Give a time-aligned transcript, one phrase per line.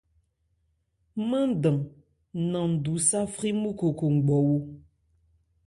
[1.29, 1.77] Mándan
[2.49, 4.37] 'nán ndu sâ frímúkhokhongbɔ.